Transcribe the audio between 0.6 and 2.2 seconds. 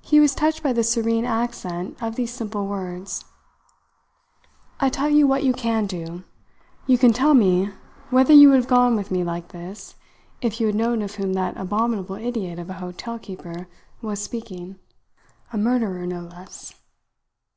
by the sincere accent of